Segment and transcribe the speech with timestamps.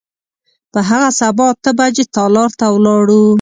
[0.71, 3.23] په هغه سبا اته بجې تالار ته ولاړو.